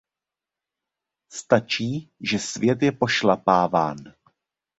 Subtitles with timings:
[1.29, 3.97] Stačí, že svět je pošlapáván.